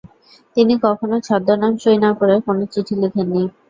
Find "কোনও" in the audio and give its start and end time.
2.45-2.63